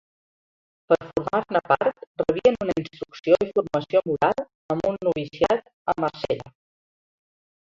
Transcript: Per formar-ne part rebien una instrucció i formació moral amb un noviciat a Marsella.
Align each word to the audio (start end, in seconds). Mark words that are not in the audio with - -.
Per 0.91 0.95
formar-ne 1.09 1.59
part 1.71 2.21
rebien 2.23 2.57
una 2.65 2.75
instrucció 2.83 3.37
i 3.45 3.49
formació 3.59 4.01
moral 4.13 4.43
amb 4.77 4.89
un 4.93 4.99
noviciat 5.09 5.63
a 5.95 5.97
Marsella. 6.07 6.53